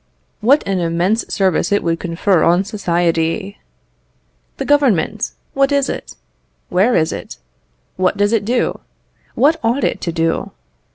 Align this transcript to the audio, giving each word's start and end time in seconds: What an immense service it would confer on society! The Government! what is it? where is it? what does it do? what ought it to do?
What 0.39 0.63
an 0.67 0.79
immense 0.79 1.31
service 1.31 1.71
it 1.71 1.83
would 1.83 1.99
confer 1.99 2.41
on 2.41 2.63
society! 2.63 3.59
The 4.57 4.65
Government! 4.65 5.33
what 5.53 5.71
is 5.71 5.89
it? 5.89 6.15
where 6.69 6.95
is 6.95 7.11
it? 7.13 7.37
what 7.97 8.17
does 8.17 8.33
it 8.33 8.43
do? 8.43 8.79
what 9.35 9.59
ought 9.63 9.83
it 9.83 10.01
to 10.01 10.11
do? 10.11 10.53